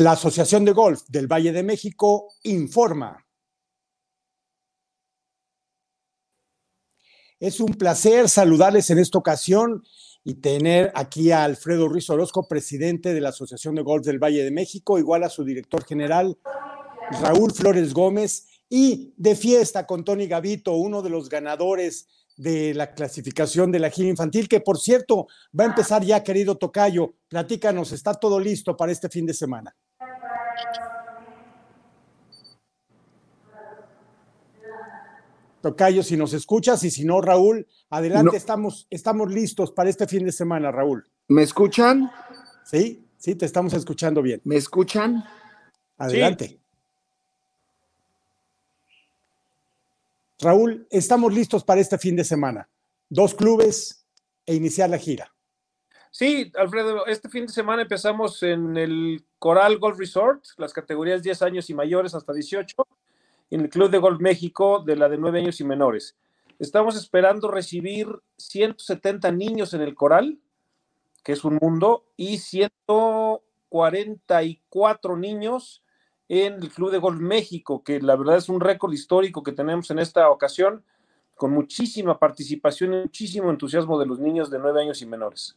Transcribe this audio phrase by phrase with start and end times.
[0.00, 3.26] La Asociación de Golf del Valle de México informa.
[7.38, 9.82] Es un placer saludarles en esta ocasión
[10.24, 14.42] y tener aquí a Alfredo Ruiz Orozco, presidente de la Asociación de Golf del Valle
[14.42, 16.38] de México, igual a su director general,
[17.20, 22.08] Raúl Flores Gómez, y de fiesta con Tony Gavito, uno de los ganadores
[22.38, 25.26] de la clasificación de la gira infantil, que por cierto
[25.58, 27.16] va a empezar ya, querido Tocayo.
[27.28, 29.76] Platícanos, está todo listo para este fin de semana.
[35.60, 40.24] Tocayo, si nos escuchas y si no, Raúl, adelante, estamos, estamos listos para este fin
[40.24, 41.06] de semana, Raúl.
[41.28, 42.10] ¿Me escuchan?
[42.64, 44.40] Sí, sí, te estamos escuchando bien.
[44.44, 45.22] ¿Me escuchan?
[45.98, 46.58] Adelante.
[50.40, 52.68] Raúl, estamos listos para este fin de semana.
[53.10, 54.06] Dos clubes
[54.46, 55.30] e iniciar la gira.
[56.10, 61.42] Sí, Alfredo, este fin de semana empezamos en el Coral Golf Resort, las categorías 10
[61.42, 62.76] años y mayores hasta 18,
[63.50, 66.16] en el Club de Golf México de la de 9 años y menores.
[66.58, 68.06] Estamos esperando recibir
[68.36, 70.38] 170 niños en el Coral,
[71.24, 75.82] que es un mundo, y 144 niños
[76.28, 79.90] en el Club de Golf México, que la verdad es un récord histórico que tenemos
[79.90, 80.84] en esta ocasión,
[81.34, 85.56] con muchísima participación y muchísimo entusiasmo de los niños de 9 años y menores.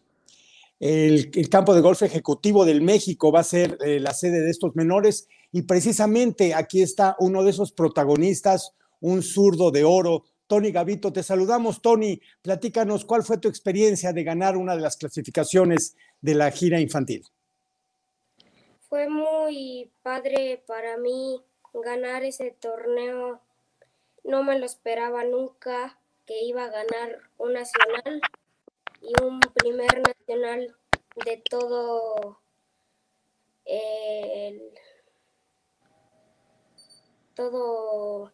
[0.79, 4.75] El, campo de golf ejecutivo del México va a ser eh, la sede de estos
[4.75, 10.23] menores y precisamente aquí está uno de esos protagonistas, un zurdo de oro.
[10.47, 12.19] Tony Gavito, te saludamos, Tony.
[12.41, 17.23] Platícanos cuál fue tu experiencia de ganar una de las clasificaciones de la gira infantil.
[18.89, 21.39] Fue muy padre para mí
[21.71, 23.39] ganar ese torneo.
[24.23, 28.21] No me lo esperaba nunca que iba a ganar un nacional
[29.01, 30.75] y un primer nacional
[31.23, 32.41] de todo
[33.65, 34.73] el
[37.33, 38.31] todo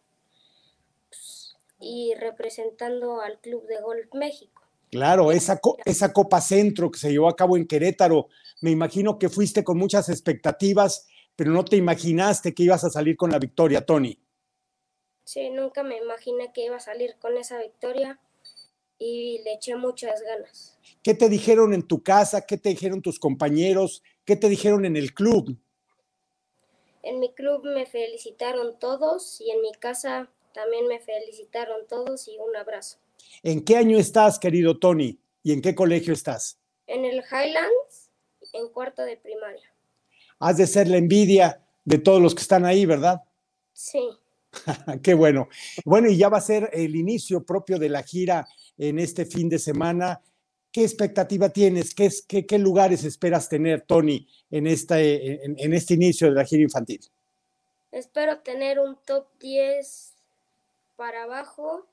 [1.80, 4.62] y representando al Club de Golf México.
[4.90, 8.28] Claro, esa, esa Copa Centro que se llevó a cabo en Querétaro,
[8.60, 13.16] me imagino que fuiste con muchas expectativas, pero no te imaginaste que ibas a salir
[13.16, 14.18] con la victoria, Tony.
[15.24, 18.18] Sí, nunca me imaginé que iba a salir con esa victoria
[18.98, 20.76] y le eché muchas ganas.
[21.02, 22.44] ¿Qué te dijeron en tu casa?
[22.44, 24.02] ¿Qué te dijeron tus compañeros?
[24.24, 25.56] ¿Qué te dijeron en el club?
[27.02, 32.36] En mi club me felicitaron todos y en mi casa también me felicitaron todos y
[32.38, 32.98] un abrazo.
[33.42, 35.18] ¿En qué año estás, querido Tony?
[35.42, 36.58] ¿Y en qué colegio estás?
[36.86, 38.10] En el Highlands,
[38.52, 39.72] en cuarto de primaria.
[40.38, 43.22] Has de ser la envidia de todos los que están ahí, ¿verdad?
[43.72, 44.10] Sí.
[45.02, 45.48] Qué bueno.
[45.86, 48.46] Bueno, y ya va a ser el inicio propio de la gira
[48.76, 50.20] en este fin de semana.
[50.72, 51.94] ¿Qué expectativa tienes?
[51.94, 57.00] ¿Qué, lugares esperas tener, Tony, en este, en, este inicio de la gira infantil?
[57.90, 60.12] Espero tener un top 10
[60.96, 61.86] para abajo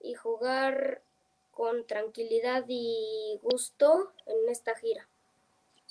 [0.00, 1.02] y jugar
[1.50, 5.08] con tranquilidad y gusto en esta gira.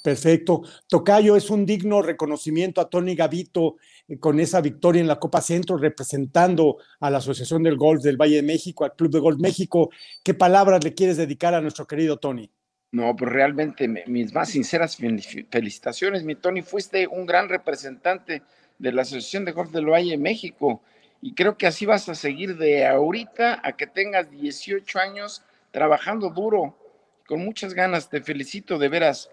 [0.03, 0.63] Perfecto.
[0.89, 5.39] Tocayo, es un digno reconocimiento a Tony Gavito eh, con esa victoria en la Copa
[5.39, 9.39] Centro, representando a la Asociación del Golf del Valle de México, al Club de Golf
[9.39, 9.91] México.
[10.21, 12.51] ¿Qué palabras le quieres dedicar a nuestro querido Tony?
[12.91, 16.61] No, pues realmente mis más sinceras felicitaciones, mi Tony.
[16.61, 18.43] Fuiste un gran representante
[18.77, 20.81] de la Asociación de Golf del Valle de México
[21.21, 26.29] y creo que así vas a seguir de ahorita a que tengas 18 años trabajando
[26.29, 26.77] duro,
[27.25, 28.09] con muchas ganas.
[28.09, 29.29] Te felicito de veras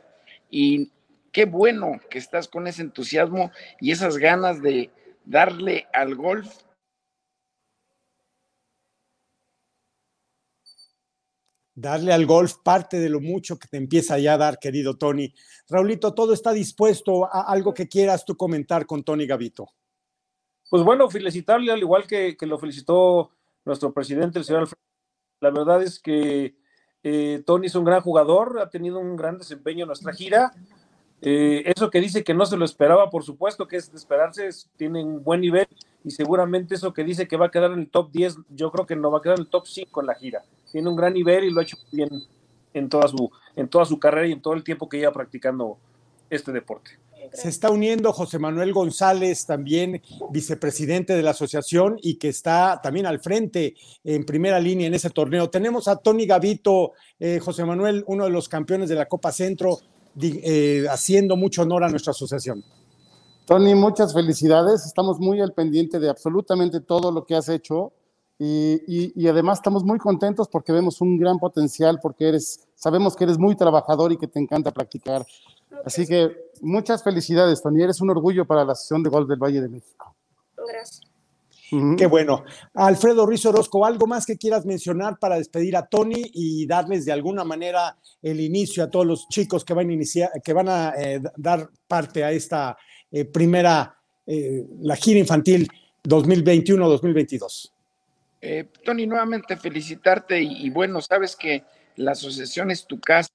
[0.51, 0.91] y
[1.33, 3.51] qué bueno que estás con ese entusiasmo
[3.81, 4.91] y esas ganas de
[5.25, 6.53] darle al golf.
[11.75, 15.33] Darle al golf parte de lo mucho que te empieza ya a dar, querido Tony.
[15.69, 19.73] Raulito, todo está dispuesto a algo que quieras tú comentar con Tony Gavito.
[20.69, 23.31] Pues bueno, felicitarle al igual que, que lo felicitó
[23.65, 24.83] nuestro presidente, el señor Alfredo.
[25.41, 26.60] La verdad es que
[27.03, 30.53] eh, Tony es un gran jugador, ha tenido un gran desempeño en nuestra gira.
[31.23, 34.49] Eh, eso que dice que no se lo esperaba, por supuesto que es de esperarse,
[34.77, 35.69] tiene un buen nivel
[36.03, 38.87] y seguramente eso que dice que va a quedar en el top 10, yo creo
[38.87, 40.43] que no va a quedar en el top 5 en la gira.
[40.73, 42.09] Tiene un gran nivel y lo ha hecho bien
[42.73, 45.77] en toda su, en toda su carrera y en todo el tiempo que lleva practicando
[46.31, 46.93] este deporte.
[47.33, 53.07] Se está uniendo José Manuel González, también vicepresidente de la asociación y que está también
[53.07, 53.75] al frente
[54.05, 55.49] en primera línea en ese torneo.
[55.49, 59.79] Tenemos a Tony Gavito, eh, José Manuel, uno de los campeones de la Copa Centro,
[60.21, 62.65] eh, haciendo mucho honor a nuestra asociación.
[63.47, 64.85] Tony, muchas felicidades.
[64.87, 67.93] Estamos muy al pendiente de absolutamente todo lo que has hecho
[68.43, 73.25] y, y, además estamos muy contentos porque vemos un gran potencial, porque eres, sabemos que
[73.25, 75.27] eres muy trabajador y que te encanta practicar.
[75.85, 77.83] Así que muchas felicidades, Tony.
[77.83, 80.15] Eres un orgullo para la Asociación de Golf del Valle de México.
[80.57, 81.01] Gracias.
[81.97, 82.45] Qué bueno.
[82.75, 87.13] Alfredo Ruiz Orozco, ¿algo más que quieras mencionar para despedir a Tony y darles de
[87.13, 90.95] alguna manera el inicio a todos los chicos que van a, iniciar, que van a
[90.99, 92.77] eh, dar parte a esta
[93.13, 93.97] eh, primera,
[94.27, 95.69] eh, la gira infantil
[96.05, 97.71] 2021-2022?
[98.85, 101.63] Tony, nuevamente felicitarte y, y, bueno, sabes que
[101.97, 103.31] la asociación es tu casa,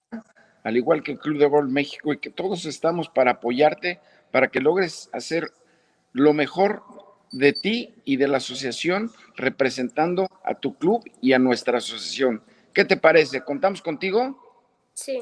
[0.66, 4.00] al igual que el Club de Golf México y que todos estamos para apoyarte,
[4.32, 5.52] para que logres hacer
[6.12, 6.82] lo mejor
[7.32, 12.42] de ti y de la asociación representando a tu club y a nuestra asociación.
[12.74, 13.42] ¿Qué te parece?
[13.42, 14.40] ¿Contamos contigo?
[14.96, 15.22] Sí.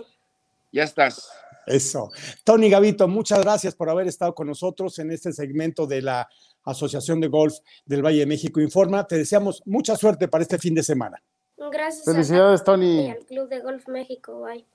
[0.72, 1.30] Ya estás.
[1.68, 2.10] Eso.
[2.46, 6.30] Tony Gavito, muchas gracias por haber estado con nosotros en este segmento de la
[6.64, 7.56] Asociación de Golf
[7.86, 9.06] del Valle de México Informa.
[9.06, 11.22] Te deseamos mucha suerte para este fin de semana.
[11.70, 12.06] Gracias.
[12.06, 13.08] Felicidades, Tony.
[13.08, 14.42] Y al Club de Golf México.
[14.42, 14.66] Bye.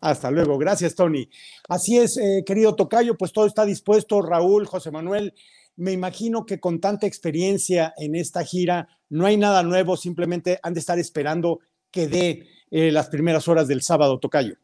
[0.00, 0.56] Hasta luego.
[0.58, 1.28] Gracias, Tony.
[1.68, 4.22] Así es, eh, querido Tocayo, pues todo está dispuesto.
[4.22, 5.34] Raúl, José Manuel,
[5.76, 10.74] me imagino que con tanta experiencia en esta gira, no hay nada nuevo, simplemente han
[10.74, 11.60] de estar esperando
[11.90, 14.56] que dé eh, las primeras horas del sábado, Tocayo.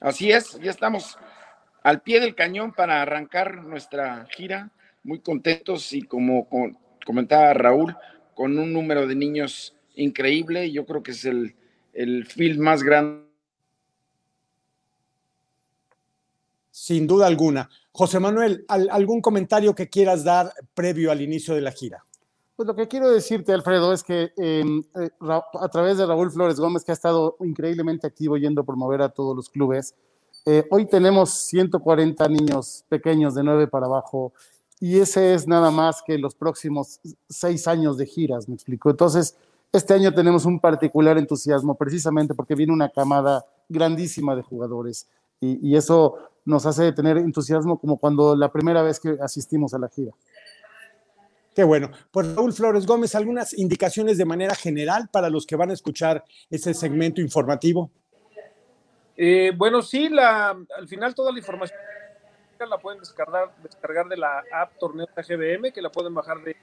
[0.00, 1.18] Así es, ya estamos
[1.82, 4.70] al pie del cañón para arrancar nuestra gira,
[5.02, 6.48] muy contentos y como
[7.04, 7.96] comentaba Raúl,
[8.34, 11.54] con un número de niños increíble, yo creo que es el,
[11.94, 13.25] el field más grande.
[16.78, 17.70] Sin duda alguna.
[17.90, 22.04] José Manuel, ¿algún comentario que quieras dar previo al inicio de la gira?
[22.54, 26.60] Pues lo que quiero decirte, Alfredo, es que em, eh, a través de Raúl Flores
[26.60, 29.94] Gómez, que ha estado increíblemente activo yendo a promover a todos los clubes,
[30.44, 34.34] eh, hoy tenemos 140 niños pequeños de 9 para abajo
[34.78, 38.90] y ese es nada más que los próximos seis años de giras, me explico.
[38.90, 39.34] Entonces,
[39.72, 45.08] este año tenemos un particular entusiasmo precisamente porque viene una camada grandísima de jugadores
[45.40, 46.16] y, y eso
[46.46, 50.12] nos hace tener entusiasmo como cuando la primera vez que asistimos a la gira.
[51.54, 51.90] Qué bueno.
[52.10, 56.22] Pues Raúl Flores Gómez, ¿algunas indicaciones de manera general para los que van a escuchar
[56.50, 57.90] este segmento informativo?
[59.16, 61.78] Eh, bueno, sí, la, al final toda la información
[62.68, 66.56] la pueden descargar, descargar de la app Torneo GBM, que la pueden bajar de,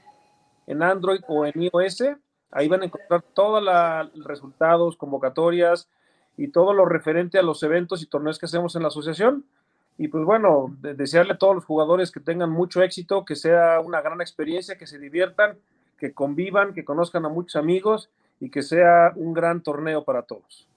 [0.67, 2.03] en Android o en iOS.
[2.51, 5.89] Ahí van a encontrar todos los resultados, convocatorias
[6.37, 9.45] y todo lo referente a los eventos y torneos que hacemos en la asociación.
[9.97, 14.01] Y pues bueno, desearle a todos los jugadores que tengan mucho éxito, que sea una
[14.01, 15.57] gran experiencia, que se diviertan,
[15.97, 18.09] que convivan, que conozcan a muchos amigos
[18.39, 20.67] y que sea un gran torneo para todos.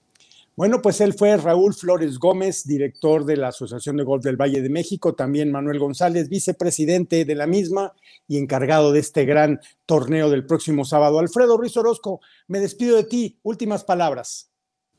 [0.55, 4.59] Bueno, pues él fue Raúl Flores Gómez, director de la Asociación de Golf del Valle
[4.59, 7.93] de México, también Manuel González, vicepresidente de la misma
[8.27, 11.19] y encargado de este gran torneo del próximo sábado.
[11.19, 13.39] Alfredo Ruiz Orozco, me despido de ti.
[13.43, 14.51] Últimas palabras.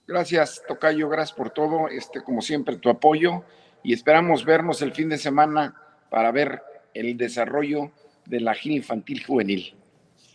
[0.08, 3.44] Gracias, Tocayo, gracias por todo, este, como siempre, tu apoyo
[3.82, 5.74] y esperamos vernos el fin de semana
[6.08, 6.62] para ver
[6.94, 7.92] el desarrollo
[8.24, 9.76] de la gira infantil juvenil.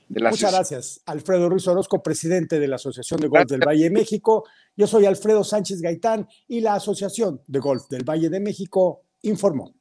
[0.09, 4.45] Muchas gracias, Alfredo Ruiz Orozco, presidente de la Asociación de Golf del Valle de México.
[4.77, 9.73] Yo soy Alfredo Sánchez Gaitán y la Asociación de Golf del Valle de México informó.